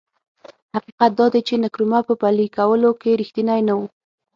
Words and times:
حقیقت 0.75 1.11
دا 1.19 1.25
دی 1.33 1.41
چې 1.47 1.55
نکرومه 1.63 1.99
په 2.07 2.13
پلي 2.21 2.47
کولو 2.57 2.89
کې 3.01 3.17
رښتینی 3.21 3.61
نه 3.67 3.73
و. 3.77 3.81